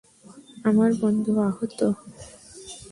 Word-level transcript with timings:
আমার 0.65 0.91
বন্ধু 1.01 1.31
আহত! 1.47 1.79